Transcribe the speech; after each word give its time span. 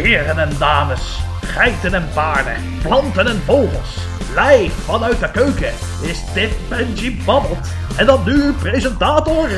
Heren 0.00 0.38
en 0.38 0.58
dames, 0.58 1.20
geiten 1.40 1.94
en 1.94 2.08
paarden, 2.14 2.56
planten 2.82 3.26
en 3.26 3.40
vogels. 3.40 3.96
Live 4.36 4.80
vanuit 4.80 5.20
de 5.20 5.30
keuken 5.30 5.72
is 6.02 6.32
dit 6.32 6.68
Benji 6.68 7.22
Babbelt. 7.24 7.74
En 7.96 8.06
dan 8.06 8.24
nu 8.24 8.52
presentator 8.52 9.48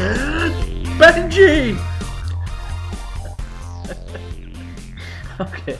Benji. 0.98 1.76
Oké. 5.38 5.76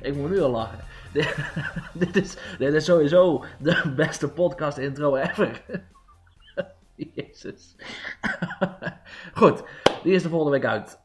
ik, 0.08 0.14
moet 0.14 0.30
nu 0.30 0.42
al 0.42 0.50
lachen. 0.50 0.78
Dit, 1.92 2.16
is, 2.16 2.36
dit 2.58 2.74
is 2.74 2.84
sowieso 2.84 3.44
de 3.58 3.92
beste 3.96 4.28
podcast 4.28 4.78
intro 4.78 5.16
ever. 5.16 5.62
Jezus. 6.94 7.76
Goed, 9.34 9.62
die 10.02 10.14
is 10.14 10.22
de 10.22 10.28
volgende 10.28 10.58
week 10.58 10.70
uit. 10.70 10.98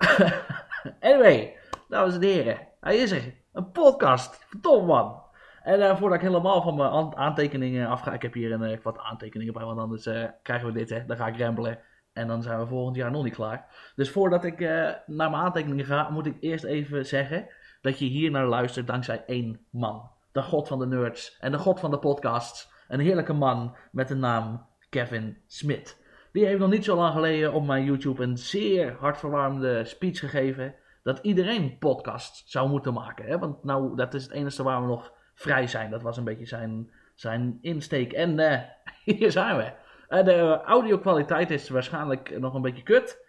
Anyway, 0.99 1.57
dames 1.87 2.15
en 2.15 2.21
heren, 2.21 2.67
hij 2.79 2.97
is 2.97 3.11
er. 3.11 3.33
Een 3.53 3.71
podcast. 3.71 4.45
Verdomme 4.49 4.87
man. 4.87 5.21
En 5.63 5.79
uh, 5.79 5.97
voordat 5.97 6.17
ik 6.17 6.27
helemaal 6.27 6.61
van 6.61 6.75
mijn 6.75 6.89
aan- 6.89 7.15
aantekeningen 7.15 7.87
afga, 7.87 8.13
ik 8.13 8.21
heb 8.21 8.33
hier 8.33 8.51
een, 8.51 8.63
eh, 8.63 8.77
wat 8.83 8.97
aantekeningen 8.97 9.53
bij, 9.53 9.63
want 9.63 9.79
anders 9.79 10.05
eh, 10.05 10.23
krijgen 10.41 10.67
we 10.67 10.73
dit, 10.73 10.89
hè. 10.89 11.05
Dan 11.05 11.17
ga 11.17 11.27
ik 11.27 11.39
rambelen. 11.39 11.79
En 12.13 12.27
dan 12.27 12.41
zijn 12.43 12.59
we 12.59 12.67
volgend 12.67 12.95
jaar 12.95 13.11
nog 13.11 13.23
niet 13.23 13.35
klaar. 13.35 13.91
Dus 13.95 14.09
voordat 14.11 14.43
ik 14.43 14.61
eh, 14.61 14.69
naar 15.05 15.29
mijn 15.29 15.33
aantekeningen 15.33 15.85
ga, 15.85 16.09
moet 16.09 16.25
ik 16.25 16.37
eerst 16.39 16.63
even 16.63 17.05
zeggen 17.05 17.47
dat 17.81 17.99
je 17.99 18.05
hier 18.05 18.31
naar 18.31 18.45
luistert 18.45 18.87
dankzij 18.87 19.23
één 19.25 19.65
man. 19.71 20.09
De 20.31 20.41
god 20.41 20.67
van 20.67 20.79
de 20.79 20.85
nerds 20.87 21.37
en 21.39 21.51
de 21.51 21.57
god 21.57 21.79
van 21.79 21.91
de 21.91 21.99
podcasts. 21.99 22.71
Een 22.87 22.99
heerlijke 22.99 23.33
man 23.33 23.75
met 23.91 24.07
de 24.07 24.15
naam 24.15 24.65
Kevin 24.89 25.37
Smit. 25.47 26.05
Die 26.37 26.45
heeft 26.45 26.59
nog 26.59 26.69
niet 26.69 26.85
zo 26.85 26.95
lang 26.95 27.13
geleden 27.13 27.53
op 27.53 27.65
mijn 27.65 27.83
YouTube 27.83 28.23
een 28.23 28.37
zeer 28.37 28.95
hartverwarmende 28.99 29.85
speech 29.85 30.19
gegeven. 30.19 30.75
Dat 31.03 31.19
iedereen 31.21 31.77
podcast 31.77 32.49
zou 32.49 32.69
moeten 32.69 32.93
maken. 32.93 33.25
Hè? 33.25 33.39
Want 33.39 33.63
nou, 33.63 33.95
dat 33.95 34.13
is 34.13 34.23
het 34.23 34.31
enige 34.31 34.63
waar 34.63 34.81
we 34.81 34.87
nog 34.87 35.13
vrij 35.33 35.67
zijn. 35.67 35.91
Dat 35.91 36.01
was 36.01 36.17
een 36.17 36.23
beetje 36.23 36.45
zijn, 36.45 36.91
zijn 37.15 37.57
insteek. 37.61 38.13
En 38.13 38.39
eh, 38.39 38.61
hier 39.17 39.31
zijn 39.31 39.57
we. 39.57 39.71
Eh, 40.07 40.25
de 40.25 40.61
audio-kwaliteit 40.65 41.51
is 41.51 41.69
waarschijnlijk 41.69 42.39
nog 42.39 42.53
een 42.53 42.61
beetje 42.61 42.83
kut. 42.83 43.25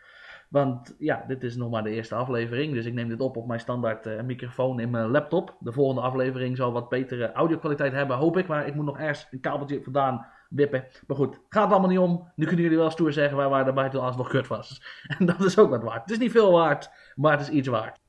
Want 0.48 0.96
ja, 0.98 1.24
dit 1.26 1.42
is 1.42 1.56
nog 1.56 1.70
maar 1.70 1.82
de 1.82 1.90
eerste 1.90 2.14
aflevering. 2.14 2.74
Dus 2.74 2.86
ik 2.86 2.94
neem 2.94 3.08
dit 3.08 3.20
op 3.20 3.36
op 3.36 3.46
mijn 3.46 3.60
standaard 3.60 4.06
eh, 4.06 4.22
microfoon 4.22 4.80
in 4.80 4.90
mijn 4.90 5.10
laptop. 5.10 5.56
De 5.60 5.72
volgende 5.72 6.00
aflevering 6.00 6.56
zal 6.56 6.72
wat 6.72 6.88
betere 6.88 7.32
audio-kwaliteit 7.32 7.92
hebben, 7.92 8.16
hoop 8.16 8.36
ik. 8.36 8.46
Maar 8.46 8.66
ik 8.66 8.74
moet 8.74 8.84
nog 8.84 8.98
ergens 8.98 9.28
een 9.30 9.40
kabeltje 9.40 9.82
vandaan 9.82 10.26
wippen. 10.48 10.86
Maar 11.06 11.16
goed, 11.16 11.40
gaat 11.48 11.70
allemaal 11.70 11.88
niet 11.88 11.98
om. 11.98 12.30
Nu 12.34 12.46
kunnen 12.46 12.64
jullie 12.64 12.78
wel 12.78 12.90
stoer 12.90 13.12
zeggen 13.12 13.36
waar 13.36 13.48
waar 13.48 13.66
erbij 13.66 13.90
alles 13.90 14.16
nog 14.16 14.28
kut 14.28 14.46
was. 14.46 14.82
En 15.18 15.26
dat 15.26 15.40
is 15.40 15.58
ook 15.58 15.70
wat 15.70 15.82
waard. 15.82 16.00
Het 16.00 16.10
is 16.10 16.18
niet 16.18 16.30
veel 16.30 16.52
waard, 16.52 16.90
maar 17.14 17.32
het 17.32 17.40
is 17.40 17.48
iets 17.48 17.68
waard. 17.68 18.00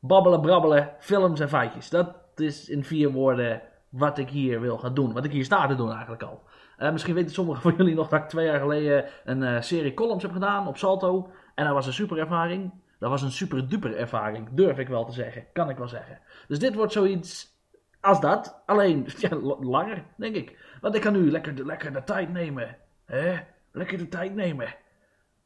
Babbelen, 0.00 0.40
brabbelen, 0.40 0.90
films 0.98 1.40
en 1.40 1.48
feitjes. 1.48 1.90
Dat 1.90 2.14
is 2.34 2.68
in 2.68 2.84
vier 2.84 3.10
woorden 3.10 3.62
wat 3.88 4.18
ik 4.18 4.28
hier 4.28 4.60
wil 4.60 4.78
gaan 4.78 4.94
doen. 4.94 5.12
Wat 5.12 5.24
ik 5.24 5.32
hier 5.32 5.44
sta 5.44 5.66
te 5.66 5.74
doen 5.74 5.90
eigenlijk 5.92 6.22
al. 6.22 6.42
Eh, 6.76 6.92
misschien 6.92 7.14
weten 7.14 7.34
sommigen 7.34 7.62
van 7.62 7.74
jullie 7.76 7.94
nog 7.94 8.08
dat 8.08 8.22
ik 8.22 8.28
twee 8.28 8.46
jaar 8.46 8.60
geleden 8.60 9.04
een 9.24 9.42
eh, 9.42 9.60
serie 9.60 9.94
columns 9.94 10.22
heb 10.22 10.32
gedaan 10.32 10.66
op 10.66 10.76
Salto. 10.76 11.30
En 11.54 11.64
dat 11.64 11.74
was 11.74 11.86
een 11.86 11.92
super 11.92 12.18
ervaring. 12.18 12.72
Dat 12.98 13.10
was 13.10 13.22
een 13.22 13.32
super 13.32 13.68
duper 13.68 13.96
ervaring, 13.96 14.48
durf 14.52 14.78
ik 14.78 14.88
wel 14.88 15.04
te 15.04 15.12
zeggen. 15.12 15.46
Kan 15.52 15.70
ik 15.70 15.76
wel 15.76 15.88
zeggen. 15.88 16.20
Dus 16.48 16.58
dit 16.58 16.74
wordt 16.74 16.92
zoiets 16.92 17.56
als 18.00 18.20
dat. 18.20 18.62
Alleen 18.66 19.06
ja, 19.18 19.36
langer, 19.60 20.04
denk 20.16 20.34
ik. 20.34 20.58
Want 20.80 20.94
ik 20.94 21.00
kan 21.00 21.12
nu 21.12 21.30
lekker 21.30 21.54
de, 21.54 21.64
lekker 21.64 21.92
de 21.92 22.04
tijd 22.04 22.32
nemen. 22.32 22.76
Hè? 23.04 23.36
Lekker 23.72 23.98
de 23.98 24.08
tijd 24.08 24.34
nemen. 24.34 24.74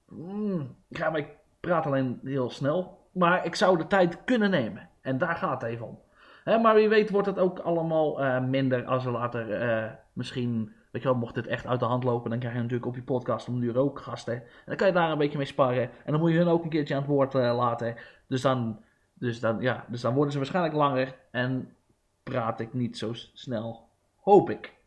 Mm, 0.08 0.76
ja, 0.88 1.10
maar 1.10 1.20
ik 1.20 1.28
praat 1.60 1.86
alleen 1.86 2.20
heel 2.24 2.50
snel. 2.50 3.08
Maar 3.12 3.46
ik 3.46 3.54
zou 3.54 3.78
de 3.78 3.86
tijd 3.86 4.24
kunnen 4.24 4.50
nemen. 4.50 4.88
En 5.00 5.19
daar 5.19 5.36
gaat 5.36 5.62
het 5.62 5.70
even 5.70 5.86
om. 5.86 5.98
Hè, 6.44 6.58
maar 6.58 6.74
wie 6.74 6.88
weet 6.88 7.10
wordt 7.10 7.26
het 7.26 7.38
ook 7.38 7.58
allemaal 7.58 8.20
eh, 8.20 8.44
minder 8.44 8.84
als 8.84 9.04
we 9.04 9.10
later 9.10 9.52
eh, 9.52 9.90
misschien... 10.12 10.72
Weet 10.90 11.02
je 11.02 11.08
wel, 11.08 11.16
mocht 11.16 11.34
dit 11.34 11.46
echt 11.46 11.66
uit 11.66 11.80
de 11.80 11.86
hand 11.86 12.04
lopen, 12.04 12.30
dan 12.30 12.38
krijg 12.38 12.54
je 12.54 12.60
natuurlijk 12.60 12.86
op 12.86 12.94
je 12.94 13.02
podcast 13.02 13.48
om 13.48 13.58
nu 13.58 13.76
ook 13.76 13.98
gasten. 13.98 14.34
En 14.34 14.42
dan 14.66 14.76
kan 14.76 14.86
je 14.86 14.92
daar 14.92 15.10
een 15.10 15.19
beetje 15.19 15.36
mee 15.36 15.46
sparren. 15.46 15.90
En 16.04 16.12
dan 16.12 16.20
moet 16.20 16.30
je 16.30 16.36
hun 16.36 16.48
ook 16.48 16.64
een 16.64 16.70
keertje 16.70 16.94
aan 16.94 17.00
het 17.00 17.10
woord 17.10 17.34
eh, 17.34 17.56
laten. 17.56 17.96
Dus 18.26 18.40
dan, 18.40 18.80
dus, 19.14 19.40
dan, 19.40 19.60
ja, 19.60 19.84
dus 19.88 20.00
dan 20.00 20.14
worden 20.14 20.32
ze 20.32 20.38
waarschijnlijk 20.38 20.74
langer. 20.74 21.16
En 21.30 21.74
praat 22.22 22.60
ik 22.60 22.74
niet 22.74 22.98
zo 22.98 23.12
snel. 23.12 23.88
Hoop 24.16 24.50
ik. 24.50 24.79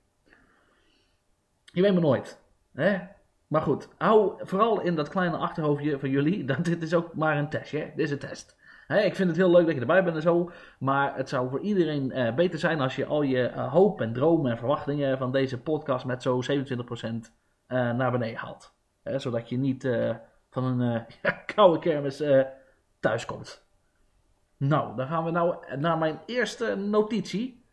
Je 1.73 1.81
weet 1.81 1.93
maar 1.93 2.01
nooit. 2.01 2.39
Hè? 2.73 2.99
Maar 3.47 3.61
goed, 3.61 3.87
hou 3.97 4.33
vooral 4.45 4.81
in 4.81 4.95
dat 4.95 5.09
kleine 5.09 5.37
achterhoofdje 5.37 5.99
van 5.99 6.09
jullie. 6.09 6.45
Dat 6.53 6.65
dit 6.65 6.83
is 6.83 6.93
ook 6.93 7.13
maar 7.13 7.37
een 7.37 7.49
testje. 7.49 7.79
hè. 7.79 7.91
Dit 7.95 8.05
is 8.05 8.11
een 8.11 8.19
test. 8.19 8.57
Hè, 8.87 8.99
ik 8.99 9.15
vind 9.15 9.29
het 9.29 9.37
heel 9.37 9.51
leuk 9.51 9.65
dat 9.65 9.73
je 9.73 9.79
erbij 9.79 10.03
bent 10.03 10.15
en 10.15 10.21
zo. 10.21 10.51
Maar 10.79 11.15
het 11.15 11.29
zou 11.29 11.49
voor 11.49 11.59
iedereen 11.59 12.11
eh, 12.11 12.35
beter 12.35 12.59
zijn 12.59 12.81
als 12.81 12.95
je 12.95 13.05
al 13.05 13.21
je 13.21 13.45
eh, 13.45 13.71
hoop 13.71 14.01
en 14.01 14.13
dromen 14.13 14.51
en 14.51 14.57
verwachtingen 14.57 15.17
van 15.17 15.31
deze 15.31 15.61
podcast 15.61 16.05
met 16.05 16.21
zo'n 16.21 16.43
27% 16.43 16.55
eh, 17.67 17.91
naar 17.91 18.11
beneden 18.11 18.39
haalt. 18.39 18.73
Hè, 19.03 19.19
zodat 19.19 19.49
je 19.49 19.57
niet 19.57 19.87
van 20.49 20.63
een 20.63 21.05
koude 21.55 21.79
kermis 21.79 22.23
thuis 22.99 23.25
komt. 23.25 23.65
Nou, 24.57 24.95
dan 24.95 25.07
gaan 25.07 25.23
we 25.23 25.31
nou 25.31 25.77
naar 25.77 25.97
mijn 25.97 26.19
eerste 26.25 26.75
notitie 26.75 27.65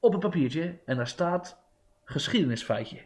op 0.00 0.14
een 0.14 0.20
papiertje. 0.20 0.78
En 0.84 0.96
daar 0.96 1.06
staat 1.06 1.62
geschiedenisfeitje. 2.04 2.98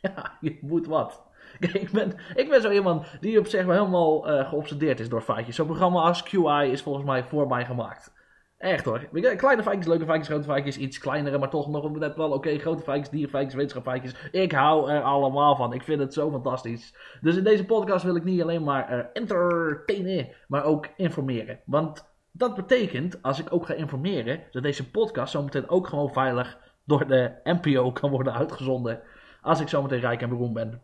ja, 0.06 0.36
je 0.40 0.58
moet 0.60 0.86
wat. 0.86 1.28
Ik 1.60 1.90
ben, 1.90 2.12
ik 2.34 2.48
ben 2.48 2.60
zo 2.60 2.70
iemand 2.70 3.06
die 3.20 3.38
op 3.38 3.46
zich 3.46 3.66
helemaal 3.66 4.28
eh, 4.28 4.48
geobsedeerd 4.48 5.00
is 5.00 5.08
door 5.08 5.22
feitjes. 5.22 5.56
Zo'n 5.56 5.66
programma 5.66 6.00
als 6.00 6.22
QI 6.22 6.70
is 6.70 6.82
volgens 6.82 7.04
mij 7.04 7.24
voor 7.24 7.46
mij 7.46 7.64
gemaakt. 7.64 8.12
Echt 8.60 8.84
hoor. 8.84 9.08
Kleine 9.36 9.62
feitjes, 9.62 9.86
leuke 9.86 10.04
feitjes, 10.04 10.28
grote 10.28 10.44
feitjes, 10.44 10.78
iets 10.78 10.98
kleinere, 10.98 11.38
maar 11.38 11.50
toch 11.50 11.68
nog 11.68 11.90
net 11.90 12.16
wel 12.16 12.30
oké. 12.30 12.58
grote 12.58 12.82
feitjes, 12.82 13.08
dierfeitjes, 13.08 13.54
wetenschapfeitjes. 13.54 14.14
Ik 14.32 14.52
hou 14.52 14.90
er 14.90 15.02
allemaal 15.02 15.56
van. 15.56 15.72
Ik 15.72 15.82
vind 15.82 16.00
het 16.00 16.12
zo 16.12 16.30
fantastisch. 16.30 16.94
Dus 17.20 17.36
in 17.36 17.44
deze 17.44 17.64
podcast 17.64 18.04
wil 18.04 18.16
ik 18.16 18.24
niet 18.24 18.42
alleen 18.42 18.64
maar 18.64 18.88
eh, 18.88 19.04
entertainen, 19.12 20.28
maar 20.48 20.64
ook 20.64 20.88
informeren. 20.96 21.60
Want 21.64 22.10
dat 22.32 22.54
betekent, 22.54 23.22
als 23.22 23.40
ik 23.40 23.52
ook 23.52 23.66
ga 23.66 23.74
informeren, 23.74 24.40
dat 24.50 24.62
deze 24.62 24.90
podcast 24.90 25.32
zometeen 25.32 25.68
ook 25.68 25.86
gewoon 25.86 26.12
veilig 26.12 26.58
door 26.84 27.06
de 27.06 27.32
NPO 27.44 27.92
kan 27.92 28.10
worden 28.10 28.34
uitgezonden. 28.34 29.02
Als 29.40 29.60
ik 29.60 29.68
zometeen 29.68 30.00
rijk 30.00 30.22
en 30.22 30.28
beroemd 30.28 30.54
ben. 30.54 30.82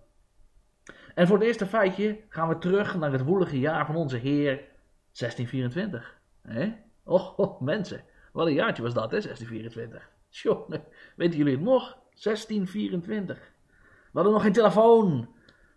En 1.15 1.27
voor 1.27 1.37
het 1.37 1.47
eerste 1.47 1.67
feitje 1.67 2.21
gaan 2.29 2.49
we 2.49 2.59
terug 2.59 2.97
naar 2.97 3.13
het 3.13 3.25
woelige 3.25 3.59
jaar 3.59 3.87
van 3.87 3.97
onze 3.97 4.17
Heer 4.17 4.55
1624. 5.13 6.21
Hè? 6.43 6.73
Och, 7.05 7.37
oh, 7.37 7.61
mensen, 7.61 8.05
wat 8.33 8.47
een 8.47 8.53
jaartje 8.53 8.83
was 8.83 8.95
dat, 8.95 9.11
hè, 9.11 9.21
1624. 9.21 10.11
Jongen, 10.29 10.85
weten 11.17 11.39
jullie 11.39 11.53
het 11.53 11.63
nog? 11.63 11.99
1624. 12.11 13.39
We 14.13 14.13
hadden 14.13 14.33
nog 14.33 14.43
geen 14.43 14.53
telefoon. 14.53 15.29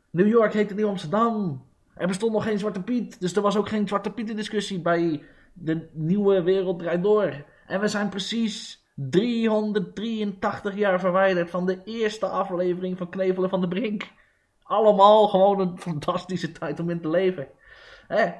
New 0.10 0.28
York 0.28 0.54
heette 0.54 0.74
niet 0.74 0.86
Amsterdam. 0.86 1.66
Er 1.96 2.08
bestond 2.08 2.32
nog 2.32 2.44
geen 2.44 2.60
Zwarte 2.60 2.84
Piet, 2.84 3.20
dus 3.20 3.36
er 3.36 3.42
was 3.42 3.58
ook 3.58 3.70
geen 3.70 3.88
Zwarte 3.88 4.12
Pieten 4.12 4.36
discussie 4.36 4.82
bij 4.82 5.24
de 5.54 5.90
nieuwe 5.94 6.42
wereld 6.44 6.80
draait 6.80 7.04
door. 7.04 7.46
En 7.68 7.80
we 7.80 7.88
zijn 7.88 8.10
precies 8.10 8.86
383 9.02 10.76
jaar 10.76 11.00
verwijderd 11.00 11.50
van 11.50 11.66
de 11.66 11.82
eerste 11.84 12.26
aflevering 12.26 12.98
van 12.98 13.10
Knevelen 13.10 13.50
van 13.50 13.62
de 13.62 13.68
Brink. 13.68 14.08
Allemaal 14.64 15.28
gewoon 15.28 15.60
een 15.60 15.80
fantastische 15.80 16.52
tijd 16.52 16.80
om 16.80 16.90
in 16.90 17.02
te 17.02 17.10
leven. 17.10 17.48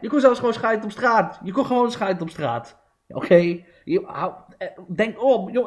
Je 0.02 0.08
kon 0.08 0.20
zelfs 0.20 0.40
gewoon 0.40 0.54
scheiden 0.54 0.86
op 0.86 0.92
straat. 0.92 1.40
Je 1.44 1.52
kon 1.52 1.66
gewoon 1.66 1.92
scheiden 1.92 2.22
op 2.22 2.30
straat. 2.30 2.78
Oké, 3.08 3.64
eh, 3.86 4.68
denk 4.88 5.18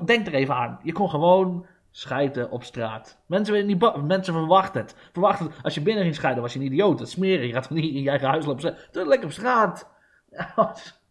denk 0.06 0.26
er 0.26 0.34
even 0.34 0.54
aan. 0.54 0.78
Je 0.82 0.92
kon 0.92 1.10
gewoon 1.10 1.66
scheiden 1.90 2.50
op 2.50 2.64
straat. 2.64 3.18
Mensen, 3.26 3.66
niet 3.66 4.02
mensen 4.06 4.34
verwachten 4.34 4.80
het. 4.80 4.96
Verwachten 5.12 5.46
het. 5.46 5.54
Als 5.62 5.74
je 5.74 5.80
binnen 5.80 6.02
ging 6.02 6.14
scheiden, 6.14 6.42
was 6.42 6.52
je 6.52 6.58
een 6.58 6.64
idioot. 6.64 6.98
Dat 6.98 7.10
smeren. 7.10 7.46
Je 7.46 7.52
gaat 7.52 7.70
niet 7.70 7.94
in 7.94 8.02
je 8.02 8.10
eigen 8.10 8.28
huis 8.28 8.44
lopen. 8.44 8.74
het 8.92 9.06
lekker 9.06 9.24
op 9.24 9.32
straat. 9.32 9.88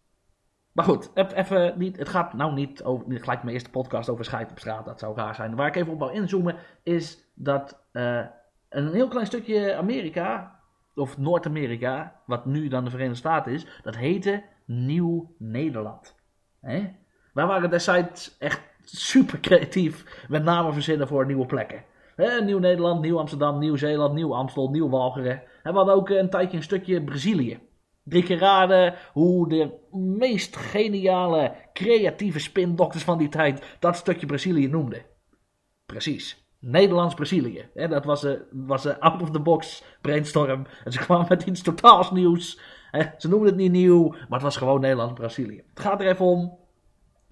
Maar 0.72 0.84
goed, 0.84 1.10
even 1.14 1.74
niet, 1.78 1.96
het 1.96 2.08
gaat 2.08 2.32
nou 2.32 2.52
niet 2.52 2.84
over, 2.84 3.08
niet 3.08 3.20
gelijk 3.20 3.42
mijn 3.42 3.54
eerste 3.54 3.70
podcast 3.70 4.08
over 4.08 4.24
scheid 4.24 4.50
op 4.50 4.58
straat, 4.58 4.84
dat 4.84 4.98
zou 4.98 5.16
raar 5.16 5.34
zijn. 5.34 5.56
Waar 5.56 5.66
ik 5.66 5.76
even 5.76 5.92
op 5.92 5.98
wil 5.98 6.08
inzoomen 6.08 6.56
is 6.82 7.30
dat 7.34 7.82
eh, 7.92 8.24
een 8.68 8.92
heel 8.92 9.08
klein 9.08 9.26
stukje 9.26 9.74
Amerika, 9.74 10.60
of 10.94 11.18
Noord-Amerika, 11.18 12.20
wat 12.26 12.46
nu 12.46 12.68
dan 12.68 12.84
de 12.84 12.90
Verenigde 12.90 13.18
Staten 13.18 13.52
is, 13.52 13.66
dat 13.82 13.96
heette 13.96 14.42
Nieuw-Nederland. 14.64 16.14
Wij 17.32 17.46
waren 17.46 17.70
destijds 17.70 18.36
echt 18.38 18.60
super 18.84 19.40
creatief 19.40 20.24
met 20.28 20.44
namen 20.44 20.72
verzinnen 20.72 21.08
voor 21.08 21.26
nieuwe 21.26 21.46
plekken. 21.46 21.84
Hè, 22.16 22.40
Nieuw-Nederland, 22.40 23.00
Nieuw-Amsterdam, 23.00 23.58
Nieuw-Zeeland, 23.58 24.14
Nieuw-Amstel, 24.14 24.70
Nieuw-Walcheren. 24.70 25.42
En 25.62 25.70
we 25.70 25.76
hadden 25.76 25.94
ook 25.94 26.08
een 26.08 26.30
tijdje 26.30 26.56
een 26.56 26.62
stukje 26.62 27.04
Brazilië. 27.04 27.60
Drie 28.04 28.22
keer 28.22 28.38
raden 28.38 28.94
hoe 29.12 29.48
de 29.48 29.70
meest 29.98 30.56
geniale, 30.56 31.54
creatieve 31.72 32.38
spindokters 32.38 33.04
van 33.04 33.18
die 33.18 33.28
tijd 33.28 33.76
dat 33.78 33.96
stukje 33.96 34.26
Brazilië 34.26 34.68
noemden. 34.68 35.02
Precies. 35.86 36.46
Nederlands-Brazilië. 36.58 37.68
Dat 37.74 38.04
was 38.04 38.22
een, 38.22 38.42
was 38.50 38.84
een 38.84 38.98
out-of-the-box 38.98 39.84
brainstorm. 40.00 40.66
En 40.84 40.92
ze 40.92 40.98
kwamen 41.04 41.26
met 41.28 41.42
iets 41.42 41.62
totaals 41.62 42.10
nieuws. 42.10 42.60
Ze 43.18 43.28
noemen 43.28 43.48
het 43.48 43.56
niet 43.56 43.72
nieuw, 43.72 44.08
maar 44.08 44.26
het 44.28 44.42
was 44.42 44.56
gewoon 44.56 44.80
Nederland-Brazilië. 44.80 45.62
Het 45.70 45.80
gaat 45.80 46.00
er 46.00 46.06
even 46.06 46.24
om. 46.24 46.60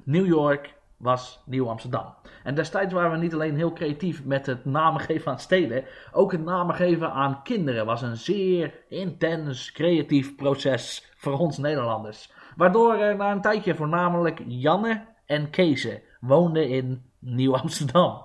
New 0.04 0.26
York 0.26 0.79
was 1.00 1.42
Nieuw 1.46 1.68
Amsterdam. 1.68 2.14
En 2.44 2.54
destijds 2.54 2.92
waren 2.92 3.10
we 3.10 3.16
niet 3.16 3.34
alleen 3.34 3.56
heel 3.56 3.72
creatief 3.72 4.24
met 4.24 4.46
het 4.46 4.64
namen 4.64 5.00
geven 5.00 5.30
aan 5.30 5.38
steden, 5.38 5.84
ook 6.12 6.32
het 6.32 6.44
namen 6.44 6.74
geven 6.74 7.12
aan 7.12 7.42
kinderen 7.42 7.86
was 7.86 8.02
een 8.02 8.16
zeer 8.16 8.84
intens 8.88 9.72
creatief 9.72 10.36
proces 10.36 11.12
voor 11.16 11.38
ons 11.38 11.58
Nederlanders. 11.58 12.32
Waardoor 12.56 12.94
er 12.94 13.16
na 13.16 13.32
een 13.32 13.40
tijdje 13.40 13.74
voornamelijk 13.74 14.42
Janne 14.46 15.06
en 15.26 15.50
Kees 15.50 15.88
woonden 16.20 16.68
in 16.68 17.10
Nieuw 17.18 17.56
Amsterdam. 17.56 18.22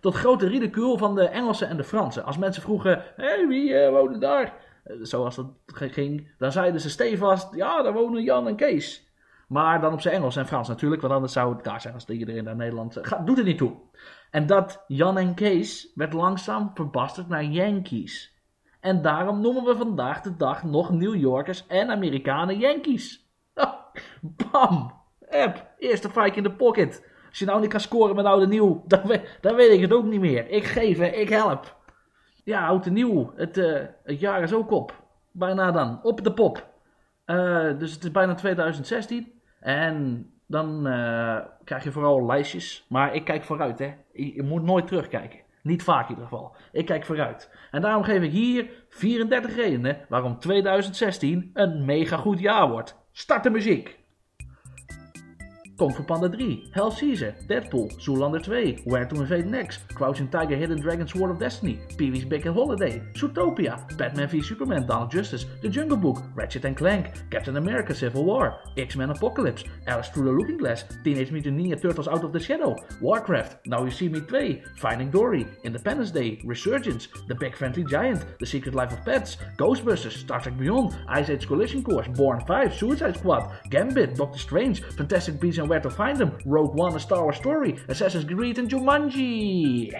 Tot 0.00 0.14
grote 0.14 0.46
ridicule 0.46 0.98
van 0.98 1.14
de 1.14 1.28
Engelsen 1.28 1.68
en 1.68 1.76
de 1.76 1.84
Fransen. 1.84 2.24
Als 2.24 2.38
mensen 2.38 2.62
vroegen, 2.62 3.04
hé, 3.16 3.46
wie 3.46 3.68
uh, 3.68 3.88
woonde 3.90 4.18
daar? 4.18 4.54
Uh, 4.86 4.96
zoals 5.02 5.36
dat 5.36 5.46
ging, 5.66 6.34
dan 6.38 6.52
zeiden 6.52 6.80
ze 6.80 6.90
stevast, 6.90 7.54
ja, 7.54 7.82
daar 7.82 7.92
wonen 7.92 8.22
Jan 8.22 8.48
en 8.48 8.56
Kees. 8.56 9.03
Maar 9.48 9.80
dan 9.80 9.92
op 9.92 10.00
zijn 10.00 10.14
Engels 10.14 10.36
en 10.36 10.46
Frans 10.46 10.68
natuurlijk, 10.68 11.00
want 11.00 11.14
anders 11.14 11.32
zou 11.32 11.54
het 11.54 11.64
daar 11.64 11.80
zijn 11.80 11.94
als 11.94 12.08
iedereen 12.08 12.44
naar 12.44 12.56
Nederland 12.56 12.98
gaat. 13.02 13.26
Doet 13.26 13.38
er 13.38 13.44
niet 13.44 13.58
toe. 13.58 13.72
En 14.30 14.46
dat 14.46 14.84
Jan 14.86 15.18
en 15.18 15.34
Kees 15.34 15.92
werd 15.94 16.12
langzaam 16.12 16.70
verbasterd 16.74 17.28
naar 17.28 17.44
Yankees. 17.44 18.34
En 18.80 19.02
daarom 19.02 19.40
noemen 19.40 19.64
we 19.64 19.76
vandaag 19.76 20.20
de 20.20 20.36
dag 20.36 20.62
nog 20.62 20.90
New 20.90 21.14
Yorkers 21.14 21.66
en 21.66 21.90
Amerikanen 21.90 22.58
Yankees. 22.58 23.28
Bam! 24.50 24.92
App, 25.30 25.66
eerste 25.78 26.10
fike 26.10 26.36
in 26.36 26.42
de 26.42 26.52
pocket. 26.52 27.12
Als 27.28 27.38
je 27.38 27.44
nou 27.44 27.60
niet 27.60 27.70
kan 27.70 27.80
scoren 27.80 28.16
met 28.16 28.24
oude 28.24 28.46
nieuw, 28.46 28.82
dan, 28.86 29.06
weet, 29.06 29.38
dan 29.40 29.54
weet 29.54 29.70
ik 29.70 29.80
het 29.80 29.92
ook 29.92 30.04
niet 30.04 30.20
meer. 30.20 30.48
Ik 30.48 30.64
geef, 30.64 30.98
ik 31.00 31.28
help. 31.28 31.76
Ja, 32.44 32.66
oud 32.66 32.86
en 32.86 32.92
nieuw. 32.92 33.32
Het, 33.36 33.58
uh, 33.58 33.80
het 34.04 34.20
jaar 34.20 34.42
is 34.42 34.52
ook 34.54 34.70
op. 34.70 35.02
Bijna 35.30 35.70
dan. 35.70 36.00
Op 36.02 36.24
de 36.24 36.32
pop. 36.32 36.73
Uh, 37.26 37.78
dus 37.78 37.92
het 37.92 38.04
is 38.04 38.10
bijna 38.10 38.34
2016. 38.34 39.32
En 39.60 40.26
dan 40.46 40.86
uh, 40.86 41.38
krijg 41.64 41.84
je 41.84 41.92
vooral 41.92 42.26
lijstjes. 42.26 42.86
Maar 42.88 43.14
ik 43.14 43.24
kijk 43.24 43.44
vooruit, 43.44 43.78
hè. 43.78 43.94
Je, 44.12 44.42
moet 44.42 44.62
nooit 44.62 44.86
terugkijken. 44.86 45.40
Niet 45.62 45.82
vaak 45.82 46.04
in 46.04 46.08
ieder 46.08 46.24
geval. 46.24 46.56
Ik 46.72 46.86
kijk 46.86 47.04
vooruit. 47.04 47.50
En 47.70 47.80
daarom 47.80 48.02
geef 48.02 48.22
ik 48.22 48.30
hier 48.30 48.70
34 48.88 49.56
redenen 49.56 49.98
waarom 50.08 50.38
2016 50.38 51.50
een 51.54 51.84
mega 51.84 52.16
goed 52.16 52.40
jaar 52.40 52.68
wordt. 52.68 53.02
Start 53.12 53.42
de 53.42 53.50
muziek! 53.50 54.03
Kung 55.76 55.92
Fu 55.92 56.04
Panda 56.04 56.28
3, 56.28 56.70
Hell 56.72 56.92
Caesar, 56.92 57.34
Deadpool, 57.48 57.92
Zoolander 57.98 58.42
2, 58.42 58.82
Where 58.84 59.04
to 59.04 59.16
Invade 59.16 59.46
Next, 59.46 59.80
Crouching 59.88 60.28
Tiger, 60.28 60.54
Hidden 60.54 60.80
Dragon, 60.80 61.08
Sword 61.08 61.32
of 61.32 61.40
Destiny, 61.40 61.80
Pee-wee's 61.98 62.24
Big 62.24 62.46
Holiday, 62.46 63.02
Zootopia, 63.14 63.76
Batman 63.98 64.28
v 64.28 64.40
Superman, 64.40 64.86
Donald 64.86 65.10
Justice, 65.10 65.46
The 65.62 65.68
Jungle 65.68 65.96
Book, 65.96 66.22
Ratchet 66.36 66.64
and 66.64 66.76
Clank, 66.76 67.28
Captain 67.30 67.56
America 67.56 67.92
Civil 67.92 68.24
War, 68.24 68.60
X-Men 68.76 69.10
Apocalypse, 69.10 69.64
Alice 69.88 70.08
Through 70.10 70.26
the 70.26 70.30
Looking 70.30 70.58
Glass, 70.58 70.84
Teenage 71.02 71.32
Mutant 71.32 71.58
Ninja 71.58 71.80
Turtles 71.80 72.06
Out 72.06 72.22
of 72.22 72.32
the 72.32 72.38
Shadow, 72.38 72.76
Warcraft, 73.00 73.66
Now 73.66 73.84
You 73.84 73.90
See 73.90 74.08
Me 74.08 74.20
2, 74.20 74.60
Finding 74.76 75.10
Dory, 75.10 75.44
Independence 75.64 76.12
Day, 76.12 76.40
Resurgence, 76.44 77.08
The 77.26 77.34
Big 77.34 77.56
Friendly 77.56 77.82
Giant, 77.82 78.24
The 78.38 78.46
Secret 78.46 78.76
Life 78.76 78.92
of 78.92 79.04
Pets, 79.04 79.38
Ghostbusters, 79.58 80.18
Star 80.18 80.40
Trek 80.40 80.56
Beyond, 80.56 80.96
Ice 81.08 81.30
Age 81.30 81.48
Collision 81.48 81.82
Course, 81.82 82.06
Born 82.06 82.44
5, 82.46 82.74
Suicide 82.74 83.16
Squad, 83.16 83.50
Gambit, 83.70 84.14
Doctor 84.14 84.38
Strange, 84.38 84.80
Fantastic 84.96 85.40
Beasts 85.40 85.63
and 85.70 85.82
to 85.82 85.90
Find 85.90 86.16
Them, 86.16 86.32
Rogue 86.44 86.74
One, 86.74 86.94
A 86.94 86.98
Star 86.98 87.22
Wars 87.22 87.36
Story, 87.36 87.78
Assassin's 87.88 88.24
Creed 88.24 88.58
en 88.58 88.66
Jumanji. 88.66 89.92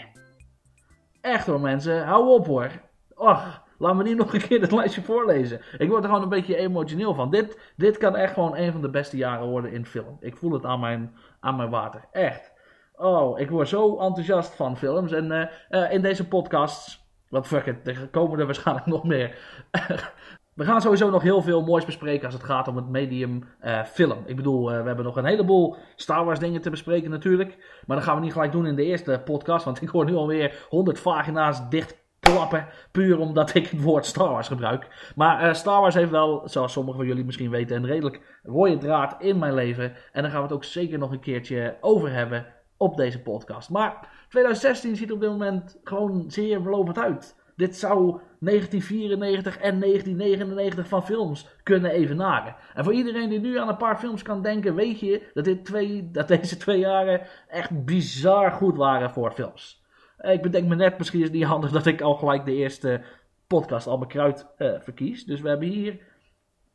Echt 1.20 1.46
hoor 1.46 1.60
mensen, 1.60 2.04
hou 2.04 2.28
op 2.28 2.46
hoor. 2.46 2.70
Och, 3.14 3.62
laat 3.78 3.94
me 3.96 4.02
niet 4.02 4.16
nog 4.22 4.34
een 4.34 4.40
keer 4.40 4.60
het 4.60 4.72
lijstje 4.72 5.02
voorlezen. 5.02 5.60
Ik 5.78 5.88
word 5.88 6.02
er 6.02 6.08
gewoon 6.08 6.22
een 6.22 6.28
beetje 6.28 6.56
emotioneel 6.56 7.14
van. 7.14 7.30
Dit, 7.30 7.58
dit 7.76 7.98
kan 7.98 8.16
echt 8.16 8.32
gewoon 8.32 8.56
een 8.56 8.72
van 8.72 8.80
de 8.80 8.90
beste 8.90 9.16
jaren 9.16 9.48
worden 9.48 9.72
in 9.72 9.86
film. 9.86 10.16
Ik 10.20 10.36
voel 10.36 10.52
het 10.52 10.64
aan 10.64 10.80
mijn, 10.80 11.14
aan 11.40 11.56
mijn 11.56 11.70
water. 11.70 12.04
Echt. 12.12 12.52
Oh, 12.94 13.38
ik 13.38 13.50
word 13.50 13.68
zo 13.68 13.98
enthousiast 13.98 14.54
van 14.54 14.76
films. 14.76 15.12
En 15.12 15.30
uh, 15.30 15.46
uh, 15.70 15.92
in 15.92 16.02
deze 16.02 16.28
podcasts, 16.28 17.06
wat 17.28 17.46
fuck 17.46 17.66
it, 17.66 17.88
er 17.88 18.08
komen 18.08 18.38
er 18.38 18.46
waarschijnlijk 18.46 18.86
nog 18.86 19.04
meer. 19.04 19.38
We 20.54 20.64
gaan 20.64 20.80
sowieso 20.80 21.10
nog 21.10 21.22
heel 21.22 21.42
veel 21.42 21.62
moois 21.62 21.84
bespreken 21.84 22.24
als 22.24 22.34
het 22.34 22.42
gaat 22.42 22.68
om 22.68 22.76
het 22.76 22.88
medium 22.88 23.44
uh, 23.64 23.84
film. 23.84 24.22
Ik 24.26 24.36
bedoel, 24.36 24.72
uh, 24.72 24.80
we 24.80 24.86
hebben 24.86 25.04
nog 25.04 25.16
een 25.16 25.24
heleboel 25.24 25.76
Star 25.96 26.24
Wars 26.24 26.38
dingen 26.38 26.60
te 26.60 26.70
bespreken 26.70 27.10
natuurlijk. 27.10 27.80
Maar 27.86 27.96
dat 27.96 28.06
gaan 28.06 28.16
we 28.16 28.22
niet 28.22 28.32
gelijk 28.32 28.52
doen 28.52 28.66
in 28.66 28.76
de 28.76 28.84
eerste 28.84 29.22
podcast. 29.24 29.64
Want 29.64 29.82
ik 29.82 29.88
hoor 29.88 30.04
nu 30.04 30.14
alweer 30.14 30.66
100 30.68 31.00
vagina's 31.00 31.68
dichtklappen. 31.68 32.66
Puur 32.90 33.18
omdat 33.18 33.54
ik 33.54 33.66
het 33.66 33.82
woord 33.82 34.06
Star 34.06 34.28
Wars 34.28 34.48
gebruik. 34.48 35.12
Maar 35.16 35.46
uh, 35.48 35.54
Star 35.54 35.80
Wars 35.80 35.94
heeft 35.94 36.10
wel, 36.10 36.42
zoals 36.44 36.72
sommigen 36.72 37.00
van 37.00 37.08
jullie 37.08 37.24
misschien 37.24 37.50
weten, 37.50 37.76
een 37.76 37.86
redelijk 37.86 38.40
rode 38.42 38.78
draad 38.78 39.16
in 39.18 39.38
mijn 39.38 39.54
leven. 39.54 39.92
En 40.12 40.22
daar 40.22 40.30
gaan 40.30 40.40
we 40.40 40.46
het 40.46 40.56
ook 40.56 40.64
zeker 40.64 40.98
nog 40.98 41.10
een 41.10 41.20
keertje 41.20 41.76
over 41.80 42.12
hebben 42.12 42.46
op 42.76 42.96
deze 42.96 43.22
podcast. 43.22 43.70
Maar 43.70 44.08
2016 44.28 44.96
ziet 44.96 45.08
er 45.08 45.14
op 45.14 45.20
dit 45.20 45.30
moment 45.30 45.80
gewoon 45.84 46.24
zeer 46.30 46.62
belovend 46.62 46.98
uit. 46.98 47.42
Dit 47.56 47.76
zou 47.76 48.20
1994 48.38 49.58
en 49.58 49.80
1999 49.80 50.88
van 50.88 51.04
films 51.04 51.48
kunnen 51.62 51.90
evenaren. 51.90 52.56
En 52.74 52.84
voor 52.84 52.92
iedereen 52.92 53.28
die 53.28 53.40
nu 53.40 53.58
aan 53.58 53.68
een 53.68 53.76
paar 53.76 53.98
films 53.98 54.22
kan 54.22 54.42
denken, 54.42 54.74
weet 54.74 55.00
je 55.00 55.30
dat, 55.34 55.44
dit 55.44 55.64
twee, 55.64 56.10
dat 56.10 56.28
deze 56.28 56.56
twee 56.56 56.78
jaren 56.78 57.20
echt 57.48 57.84
bizar 57.84 58.52
goed 58.52 58.76
waren 58.76 59.10
voor 59.10 59.32
films. 59.32 59.82
Ik 60.18 60.42
bedenk 60.42 60.68
me 60.68 60.74
net, 60.74 60.98
misschien 60.98 61.20
is 61.20 61.26
het 61.26 61.34
niet 61.34 61.44
handig 61.44 61.70
dat 61.70 61.86
ik 61.86 62.00
al 62.00 62.14
gelijk 62.14 62.44
de 62.44 62.54
eerste 62.54 63.02
podcast 63.46 63.86
al 63.86 63.96
mijn 63.96 64.10
kruid 64.10 64.46
uh, 64.58 64.80
verkies. 64.80 65.24
Dus 65.24 65.40
we 65.40 65.48
hebben 65.48 65.68
hier, 65.68 65.98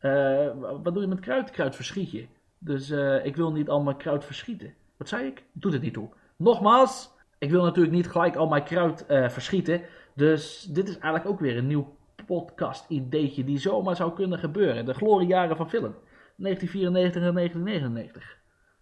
uh, 0.02 0.48
wat 0.84 0.94
doe 0.94 1.02
je 1.02 1.08
met 1.08 1.20
kruid? 1.20 1.52
Kruid 1.52 1.76
verschiet 1.76 2.12
je. 2.12 2.28
Dus 2.60 2.90
uh, 2.90 3.26
ik 3.26 3.36
wil 3.36 3.52
niet 3.52 3.70
al 3.70 3.82
mijn 3.82 3.98
kruid 3.98 4.26
verschieten. 4.26 4.74
Wat 4.98 5.08
zei 5.08 5.28
ik? 5.28 5.44
Doet 5.52 5.74
het 5.74 5.82
niet 5.82 5.94
toe. 5.94 6.10
Nogmaals, 6.38 7.12
ik 7.38 7.50
wil 7.50 7.64
natuurlijk 7.64 7.96
niet 7.96 8.10
gelijk 8.10 8.36
al 8.36 8.48
mijn 8.48 8.64
kruid 8.64 9.06
verschieten. 9.08 9.82
Dus 10.20 10.62
dit 10.62 10.88
is 10.88 10.98
eigenlijk 10.98 11.26
ook 11.26 11.40
weer 11.40 11.58
een 11.58 11.68
nieuw 11.68 11.98
podcast-ideetje 12.26 13.44
die 13.44 13.58
zomaar 13.58 13.96
zou 13.96 14.14
kunnen 14.14 14.40
gebeuren. 14.40 14.86
De 14.86 14.94
gloriejaren 14.94 15.56
van 15.56 15.70
film. 15.70 15.96
1994 16.36 17.22
en 17.24 17.34
1999. 17.34 18.38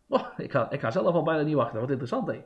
Oh, 0.08 0.28
ik, 0.38 0.52
ga, 0.52 0.72
ik 0.72 0.92
zelf 0.92 1.16
al 1.16 1.24
bijna 1.24 1.42
niet 1.42 1.56
wachten. 1.56 1.80
Wat 1.80 1.90
interessant, 1.90 2.28
hè. 2.28 2.44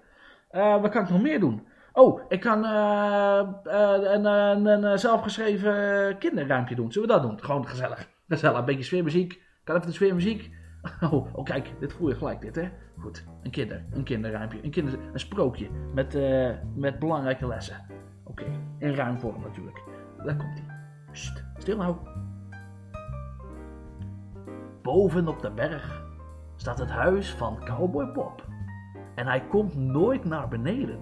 Uh, 0.51 0.81
wat 0.81 0.91
kan 0.91 1.03
ik 1.03 1.09
nog 1.09 1.21
meer 1.21 1.39
doen? 1.39 1.67
Oh, 1.93 2.21
ik 2.27 2.39
kan 2.39 2.63
uh, 2.63 3.41
uh, 3.65 4.11
een, 4.13 4.25
een, 4.25 4.65
een, 4.65 4.99
zelfgeschreven 4.99 6.17
kinderruimpje 6.17 6.75
doen. 6.75 6.91
Zullen 6.91 7.07
we 7.07 7.13
dat 7.13 7.23
doen? 7.23 7.43
Gewoon 7.43 7.67
gezellig. 7.67 8.07
Gezellig. 8.27 8.57
Een 8.59 8.65
beetje 8.65 8.83
sfeermuziek. 8.83 9.41
Kan 9.63 9.75
even 9.75 9.87
de 9.87 9.93
sfeermuziek? 9.93 10.49
Oh, 11.11 11.35
oh, 11.35 11.43
kijk. 11.45 11.73
Dit 11.79 11.93
voel 11.93 12.09
je 12.09 12.15
gelijk, 12.15 12.41
dit, 12.41 12.55
hè. 12.55 12.69
Goed. 12.97 13.25
Een 13.43 13.51
kinder. 13.51 13.83
Een 13.91 14.03
kinderruimpje. 14.03 14.63
Een, 14.63 14.71
kinder, 14.71 14.99
een 15.13 15.19
sprookje. 15.19 15.67
Met, 15.93 16.17
met 16.75 16.99
belangrijke 16.99 17.47
lessen. 17.47 18.00
Oké, 18.31 18.41
okay. 18.41 18.59
in 18.77 18.95
ruim 18.95 19.19
vorm 19.19 19.41
natuurlijk. 19.41 19.83
Daar 20.23 20.35
komt 20.35 20.53
hij. 20.53 20.79
Stil 21.57 21.77
nou. 21.77 21.95
Boven 24.81 25.27
op 25.27 25.41
de 25.41 25.51
berg 25.51 26.03
staat 26.55 26.79
het 26.79 26.89
huis 26.89 27.33
van 27.35 27.65
Cowboy 27.65 28.11
Bob. 28.11 28.45
En 29.15 29.27
hij 29.27 29.41
komt 29.47 29.75
nooit 29.75 30.25
naar 30.25 30.47
beneden. 30.47 30.99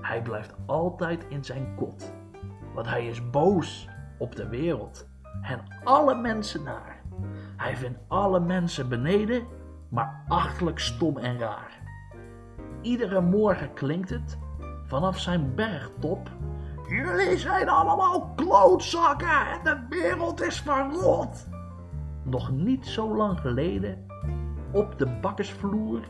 Hij 0.00 0.22
blijft 0.22 0.54
altijd 0.66 1.26
in 1.28 1.44
zijn 1.44 1.74
kot. 1.76 2.12
Want 2.74 2.88
hij 2.88 3.06
is 3.06 3.30
boos 3.30 3.88
op 4.18 4.36
de 4.36 4.48
wereld 4.48 5.08
en 5.42 5.60
alle 5.84 6.14
mensen 6.14 6.62
naar. 6.62 7.02
Hij 7.56 7.76
vindt 7.76 7.98
alle 8.08 8.40
mensen 8.40 8.88
beneden, 8.88 9.46
maar 9.88 10.24
achterlijk 10.28 10.78
stom 10.78 11.18
en 11.18 11.38
raar. 11.38 11.80
Iedere 12.80 13.20
morgen 13.20 13.72
klinkt 13.72 14.10
het 14.10 14.38
vanaf 14.84 15.18
zijn 15.18 15.54
bergtop 15.54 16.30
Jullie 16.88 17.38
zijn 17.38 17.68
allemaal 17.68 18.32
klootzakken 18.36 19.46
en 19.46 19.60
de 19.64 19.86
wereld 19.88 20.42
is 20.42 20.60
verrot. 20.60 21.46
Nog 22.22 22.50
niet 22.50 22.86
zo 22.86 23.16
lang 23.16 23.40
geleden, 23.40 24.06
op 24.72 24.98
de 24.98 25.06
bakkersvloer, 25.06 26.00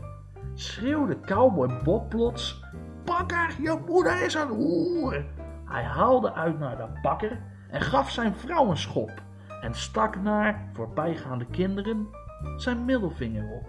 schreeuwde 0.55 1.21
cowboy 1.21 1.83
Bob 1.83 2.09
plots... 2.09 2.65
Bakker, 3.05 3.57
je 3.61 3.83
moeder 3.87 4.23
is 4.23 4.35
een 4.35 4.49
hoer. 4.49 5.25
Hij 5.65 5.83
haalde 5.83 6.33
uit 6.33 6.59
naar 6.59 6.77
de 6.77 6.87
bakker 7.03 7.41
en 7.71 7.81
gaf 7.81 8.11
zijn 8.11 8.35
vrouw 8.35 8.71
een 8.71 8.77
schop... 8.77 9.23
en 9.61 9.75
stak 9.75 10.23
naar 10.23 10.69
voorbijgaande 10.73 11.47
kinderen 11.47 12.07
zijn 12.57 12.85
middelvinger 12.85 13.51
op. 13.53 13.69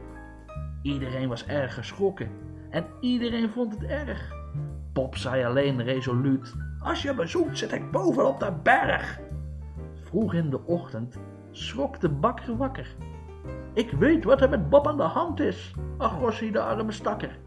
Iedereen 0.81 1.29
was 1.29 1.45
erg 1.45 1.73
geschrokken 1.73 2.29
en 2.69 2.85
iedereen 2.99 3.49
vond 3.49 3.73
het 3.73 3.83
erg. 3.83 4.36
Bob 4.97 5.15
zei 5.15 5.45
alleen 5.45 5.83
resoluut 5.83 6.55
als 6.79 7.01
je 7.01 7.13
me 7.13 7.27
zoekt, 7.27 7.57
zit 7.57 7.71
ik 7.71 7.91
boven 7.91 8.27
op 8.27 8.39
de 8.39 8.51
berg. 8.63 9.19
Vroeg 10.03 10.33
in 10.33 10.49
de 10.49 10.65
ochtend 10.65 11.19
schrok 11.51 11.99
de 11.99 12.09
bakker 12.09 12.57
wakker. 12.57 12.95
Ik 13.73 13.91
weet 13.91 14.23
wat 14.23 14.41
er 14.41 14.49
met 14.49 14.69
Bob 14.69 14.87
aan 14.87 14.97
de 14.97 15.03
hand 15.03 15.39
is, 15.39 15.75
Agossie 15.97 16.51
de 16.51 16.61
arme 16.61 16.91
stakker. 16.91 17.39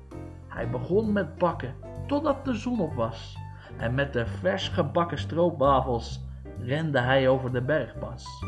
Hij 0.48 0.70
begon 0.70 1.12
met 1.12 1.38
bakken 1.38 1.74
totdat 2.06 2.44
de 2.44 2.54
zon 2.54 2.80
op 2.80 2.94
was. 2.94 3.36
En 3.78 3.94
met 3.94 4.12
de 4.12 4.26
vers 4.26 4.68
gebakken 4.68 5.18
stroopwafels 5.18 6.24
rende 6.58 7.00
hij 7.00 7.28
over 7.28 7.52
de 7.52 7.62
bergpas. 7.62 8.44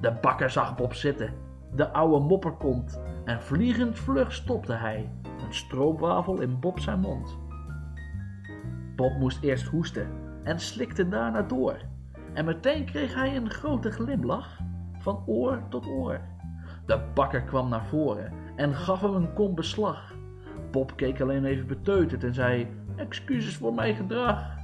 De 0.00 0.12
bakker 0.20 0.50
zag 0.50 0.76
Bob 0.76 0.94
zitten. 0.94 1.34
De 1.74 1.92
oude 1.92 2.24
mopper 2.24 2.52
komt. 2.52 3.00
En 3.24 3.42
vliegend 3.42 3.98
vlug 3.98 4.32
stopte 4.32 4.72
hij. 4.72 5.12
Een 5.46 5.54
stroopwafel 5.54 6.40
in 6.40 6.60
Bob 6.60 6.78
zijn 6.78 7.00
mond. 7.00 7.47
Bob 8.98 9.18
moest 9.18 9.42
eerst 9.42 9.66
hoesten 9.66 10.10
en 10.44 10.60
slikte 10.60 11.08
daarna 11.08 11.42
door. 11.42 11.80
En 12.34 12.44
meteen 12.44 12.84
kreeg 12.84 13.14
hij 13.14 13.36
een 13.36 13.50
grote 13.50 13.90
glimlach 13.90 14.58
van 14.98 15.22
oor 15.26 15.62
tot 15.68 15.86
oor. 15.86 16.20
De 16.86 17.00
bakker 17.14 17.42
kwam 17.42 17.68
naar 17.68 17.84
voren 17.84 18.32
en 18.56 18.74
gaf 18.74 19.00
hem 19.00 19.14
een 19.14 19.32
kom 19.32 19.54
beslag. 19.54 20.14
Bob 20.70 20.96
keek 20.96 21.20
alleen 21.20 21.44
even 21.44 21.66
beteuterd 21.66 22.24
en 22.24 22.34
zei: 22.34 22.68
Excuses 22.96 23.56
voor 23.56 23.74
mijn 23.74 23.94
gedrag. 23.94 24.56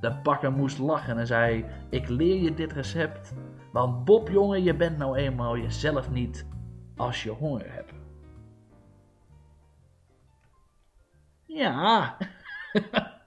De 0.00 0.20
bakker 0.22 0.52
moest 0.52 0.78
lachen 0.78 1.18
en 1.18 1.26
zei: 1.26 1.64
Ik 1.88 2.08
leer 2.08 2.42
je 2.42 2.54
dit 2.54 2.72
recept. 2.72 3.34
Want 3.72 4.04
Bob, 4.04 4.28
jongen, 4.28 4.62
je 4.62 4.74
bent 4.74 4.98
nou 4.98 5.16
eenmaal 5.16 5.56
jezelf 5.56 6.10
niet 6.10 6.46
als 6.96 7.22
je 7.22 7.30
honger 7.30 7.72
hebt. 7.72 7.92
Ja. 11.46 12.16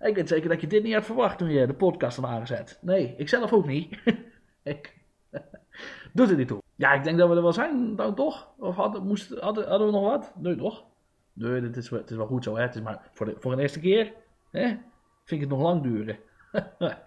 ik 0.00 0.14
weet 0.14 0.28
zeker 0.28 0.48
dat 0.48 0.60
je 0.60 0.66
dit 0.66 0.82
niet 0.82 0.94
had 0.94 1.04
verwacht 1.04 1.38
toen 1.38 1.50
je 1.50 1.66
de 1.66 1.74
podcast 1.74 2.16
had 2.16 2.30
aangezet. 2.30 2.78
Nee, 2.82 3.14
ik 3.16 3.28
zelf 3.28 3.52
ook 3.52 3.66
niet. 3.66 3.98
ik. 4.62 4.94
Doet 6.12 6.30
er 6.30 6.36
niet 6.36 6.48
toe. 6.48 6.62
Ja, 6.74 6.92
ik 6.92 7.04
denk 7.04 7.18
dat 7.18 7.28
we 7.28 7.34
er 7.34 7.42
wel 7.42 7.52
zijn, 7.52 7.96
dan 7.96 8.14
toch? 8.14 8.48
Of 8.58 8.76
hadden, 8.76 9.06
moest, 9.06 9.38
hadden, 9.40 9.86
we 9.86 9.92
nog 9.92 10.02
wat? 10.02 10.32
Nee, 10.36 10.56
toch? 10.56 10.84
Nee, 11.32 11.60
dit 11.60 11.76
is, 11.76 11.90
het 11.90 12.10
is 12.10 12.16
wel 12.16 12.26
goed 12.26 12.44
zo, 12.44 12.56
hè? 12.56 12.62
Het 12.62 12.74
is 12.74 12.80
maar 12.80 13.08
voor, 13.12 13.26
de, 13.26 13.34
voor 13.38 13.52
een 13.52 13.58
eerste 13.58 13.80
keer, 13.80 14.12
hè? 14.50 14.66
Vind 15.24 15.40
ik 15.40 15.40
het 15.40 15.48
nog 15.48 15.60
lang 15.60 15.82
duren. 15.82 16.18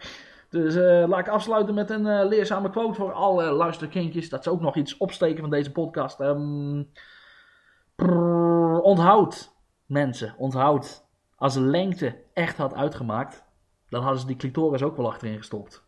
dus 0.50 0.76
uh, 0.76 1.04
laat 1.08 1.20
ik 1.20 1.28
afsluiten 1.28 1.74
met 1.74 1.90
een 1.90 2.06
uh, 2.06 2.26
leerzame 2.26 2.70
quote 2.70 2.94
voor 2.94 3.14
alle 3.14 3.52
luisterkindjes. 3.52 4.30
Dat 4.30 4.44
ze 4.44 4.50
ook 4.50 4.62
nog 4.62 4.76
iets 4.76 4.98
opsteken 4.98 5.40
van 5.40 5.50
deze 5.50 5.72
podcast. 5.72 6.18
Prrr, 7.96 8.82
onthoud, 8.82 9.56
mensen, 9.86 10.36
onthoud. 10.38 11.08
Als 11.36 11.56
lengte 11.56 12.16
echt 12.40 12.58
had 12.58 12.74
uitgemaakt, 12.74 13.44
dan 13.90 14.02
hadden 14.02 14.20
ze 14.20 14.28
die 14.28 14.36
clitoris 14.36 14.84
ook 14.84 14.98
wel 14.98 15.10
achterin 15.10 15.38
gestopt. 15.38 15.88